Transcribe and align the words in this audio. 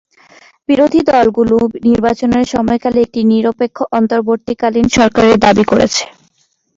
বিরোধী 0.69 0.99
দলগুলি 1.09 1.57
নির্বাচনের 1.87 2.45
সময়কালে 2.53 2.99
একটি 3.01 3.21
নিরপেক্ষ 3.31 3.77
অন্তর্বর্তীকালীন 3.97 4.85
সরকারের 4.97 5.37
দাবি 5.45 5.63
করেছে। 5.71 6.03